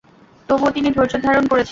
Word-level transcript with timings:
তবুও 0.49 0.71
তিনি 0.71 0.89
ধৈর্যধারণ 0.91 1.45
করেছিলেন। 1.47 1.69